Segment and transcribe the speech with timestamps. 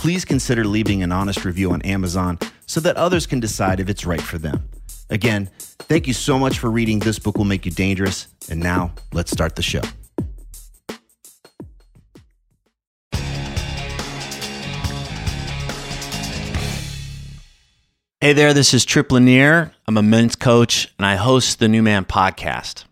[0.00, 4.06] please consider leaving an honest review on Amazon so that others can decide if it's
[4.06, 4.66] right for them.
[5.10, 8.28] Again, thank you so much for reading This Book Will Make You Dangerous.
[8.48, 9.82] And now, let's start the show.
[18.22, 19.70] Hey there, this is Trip Lanier.
[19.86, 22.84] I'm a men's coach and I host the New Man podcast.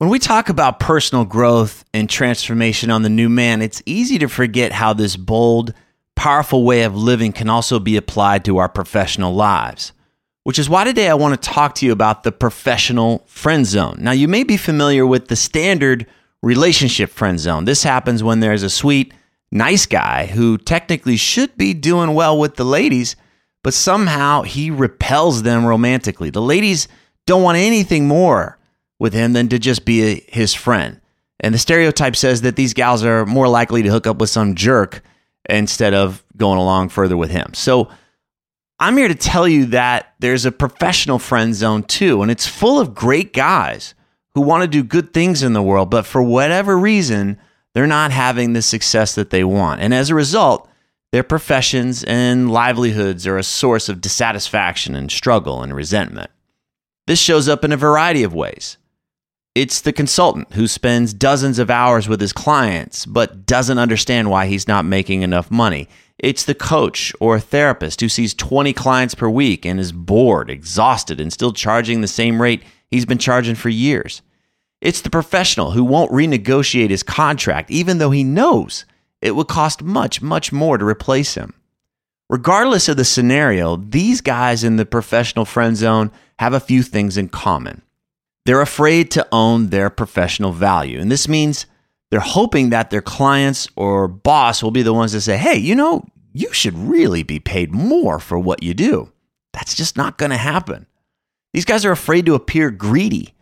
[0.00, 4.28] When we talk about personal growth and transformation on the new man, it's easy to
[4.28, 5.74] forget how this bold,
[6.16, 9.92] powerful way of living can also be applied to our professional lives.
[10.44, 13.98] Which is why today I want to talk to you about the professional friend zone.
[14.00, 16.06] Now, you may be familiar with the standard
[16.42, 17.66] relationship friend zone.
[17.66, 19.12] This happens when there's a sweet,
[19.52, 23.16] nice guy who technically should be doing well with the ladies
[23.62, 26.30] but somehow he repels them romantically.
[26.30, 26.88] The ladies
[27.26, 28.56] don't want anything more
[29.00, 31.00] with him than to just be a, his friend.
[31.40, 34.54] And the stereotype says that these gals are more likely to hook up with some
[34.54, 35.02] jerk
[35.48, 37.54] instead of going along further with him.
[37.54, 37.88] So
[38.78, 42.78] I'm here to tell you that there's a professional friend zone too, and it's full
[42.78, 43.94] of great guys
[44.34, 47.38] who want to do good things in the world, but for whatever reason,
[47.74, 49.80] they're not having the success that they want.
[49.80, 50.68] And as a result,
[51.12, 56.30] their professions and livelihoods are a source of dissatisfaction and struggle and resentment.
[57.06, 58.76] This shows up in a variety of ways.
[59.56, 64.46] It's the consultant who spends dozens of hours with his clients but doesn't understand why
[64.46, 65.88] he's not making enough money.
[66.18, 71.20] It's the coach or therapist who sees 20 clients per week and is bored, exhausted,
[71.20, 72.62] and still charging the same rate
[72.92, 74.22] he's been charging for years.
[74.80, 78.84] It's the professional who won't renegotiate his contract even though he knows
[79.20, 81.54] it would cost much, much more to replace him.
[82.28, 87.16] Regardless of the scenario, these guys in the professional friend zone have a few things
[87.16, 87.82] in common.
[88.46, 90.98] They're afraid to own their professional value.
[90.98, 91.66] And this means
[92.10, 95.74] they're hoping that their clients or boss will be the ones to say, hey, you
[95.74, 99.12] know, you should really be paid more for what you do.
[99.52, 100.86] That's just not going to happen.
[101.52, 103.34] These guys are afraid to appear greedy.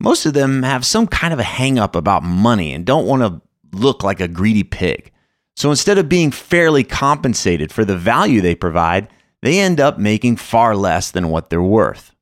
[0.00, 3.22] Most of them have some kind of a hang up about money and don't want
[3.22, 3.42] to
[3.76, 5.10] look like a greedy pig.
[5.56, 9.08] So instead of being fairly compensated for the value they provide,
[9.42, 12.14] they end up making far less than what they're worth.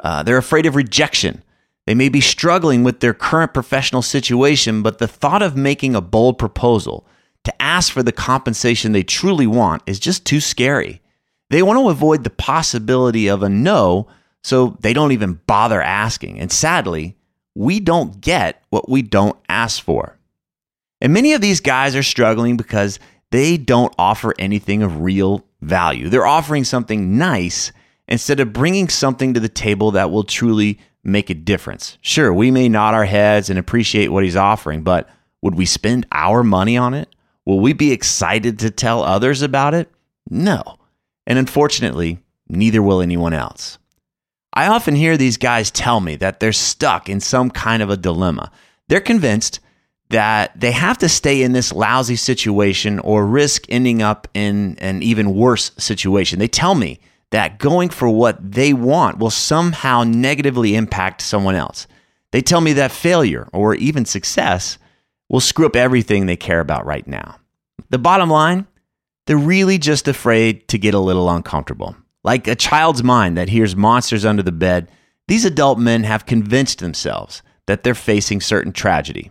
[0.00, 1.42] Uh, they're afraid of rejection.
[1.86, 6.00] They may be struggling with their current professional situation, but the thought of making a
[6.00, 7.06] bold proposal
[7.44, 11.00] to ask for the compensation they truly want is just too scary.
[11.50, 14.08] They want to avoid the possibility of a no,
[14.42, 16.40] so they don't even bother asking.
[16.40, 17.16] And sadly,
[17.54, 20.18] we don't get what we don't ask for.
[21.00, 22.98] And many of these guys are struggling because
[23.30, 26.08] they don't offer anything of real value.
[26.08, 27.70] They're offering something nice
[28.08, 31.98] instead of bringing something to the table that will truly make a difference.
[32.00, 35.08] Sure, we may nod our heads and appreciate what he's offering, but
[35.42, 37.08] would we spend our money on it?
[37.44, 39.90] Will we be excited to tell others about it?
[40.28, 40.78] No.
[41.26, 42.18] And unfortunately,
[42.48, 43.78] neither will anyone else.
[44.52, 47.96] I often hear these guys tell me that they're stuck in some kind of a
[47.96, 48.50] dilemma.
[48.88, 49.60] They're convinced
[50.08, 55.02] that they have to stay in this lousy situation or risk ending up in an
[55.02, 56.38] even worse situation.
[56.38, 57.00] They tell me
[57.36, 61.86] that going for what they want will somehow negatively impact someone else.
[62.32, 64.78] They tell me that failure or even success
[65.28, 67.36] will screw up everything they care about right now.
[67.90, 68.66] The bottom line,
[69.26, 71.94] they're really just afraid to get a little uncomfortable.
[72.24, 74.90] Like a child's mind that hears monsters under the bed,
[75.28, 79.30] these adult men have convinced themselves that they're facing certain tragedy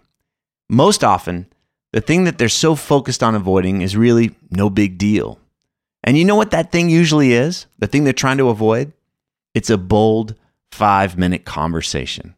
[0.69, 1.47] most often,
[1.93, 5.39] the thing that they're so focused on avoiding is really no big deal.
[6.05, 7.65] And you know what that thing usually is?
[7.79, 8.93] The thing they're trying to avoid?
[9.53, 10.35] It's a bold
[10.71, 12.35] five minute conversation.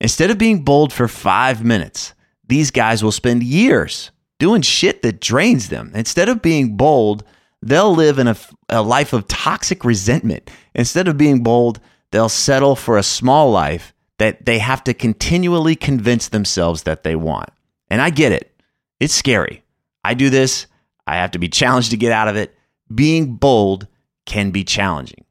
[0.00, 2.12] Instead of being bold for five minutes,
[2.46, 5.90] these guys will spend years doing shit that drains them.
[5.94, 7.24] Instead of being bold,
[7.62, 8.36] they'll live in a,
[8.68, 10.50] a life of toxic resentment.
[10.74, 11.80] Instead of being bold,
[12.10, 17.16] they'll settle for a small life that they have to continually convince themselves that they
[17.16, 17.50] want.
[17.88, 18.54] And I get it.
[19.00, 19.62] It's scary.
[20.04, 20.66] I do this.
[21.06, 22.54] I have to be challenged to get out of it.
[22.94, 23.86] Being bold
[24.24, 25.24] can be challenging.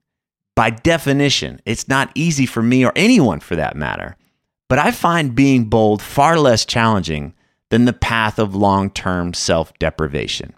[0.55, 4.15] By definition, it's not easy for me or anyone for that matter.
[4.69, 7.33] But I find being bold far less challenging
[7.69, 10.53] than the path of long term self deprivation.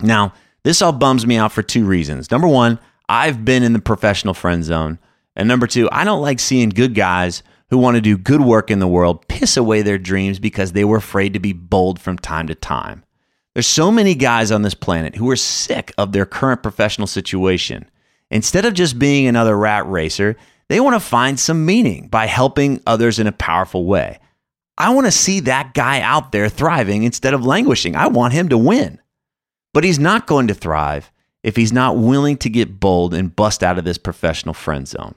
[0.00, 0.32] Now,
[0.64, 2.30] this all bums me out for two reasons.
[2.30, 2.78] Number one,
[3.08, 4.98] I've been in the professional friend zone.
[5.36, 8.70] And number two, I don't like seeing good guys who want to do good work
[8.70, 12.18] in the world piss away their dreams because they were afraid to be bold from
[12.18, 13.04] time to time.
[13.56, 17.88] There's so many guys on this planet who are sick of their current professional situation.
[18.30, 20.36] Instead of just being another rat racer,
[20.68, 24.18] they want to find some meaning by helping others in a powerful way.
[24.76, 27.96] I want to see that guy out there thriving instead of languishing.
[27.96, 29.00] I want him to win.
[29.72, 31.10] But he's not going to thrive
[31.42, 35.14] if he's not willing to get bold and bust out of this professional friend zone.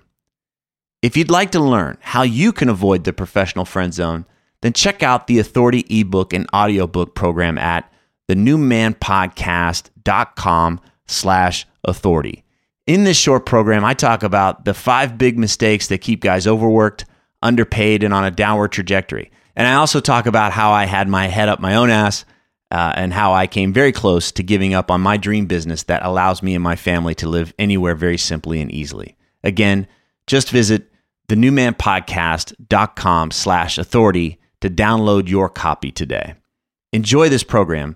[1.01, 4.25] If you'd like to learn how you can avoid the professional friend zone,
[4.61, 7.91] then check out the Authority ebook and audiobook program at
[8.29, 12.45] thenewmanpodcast.com slash authority.
[12.87, 17.05] In this short program, I talk about the five big mistakes that keep guys overworked,
[17.41, 19.31] underpaid, and on a downward trajectory.
[19.55, 22.25] And I also talk about how I had my head up my own ass
[22.71, 26.05] uh, and how I came very close to giving up on my dream business that
[26.05, 29.17] allows me and my family to live anywhere very simply and easily.
[29.43, 29.87] Again,
[30.27, 30.91] just visit
[31.29, 36.35] thenewmanpodcast.com slash authority to download your copy today.
[36.91, 37.95] Enjoy this program,